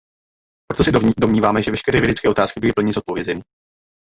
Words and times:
Proto 0.69 0.83
se 0.83 0.91
domníváme, 1.19 1.63
že 1.63 1.71
veškeré 1.71 1.99
vědecké 1.99 2.29
otázky 2.29 2.59
byly 2.59 2.73
plně 2.73 2.93
zodpovězeny. 2.93 3.41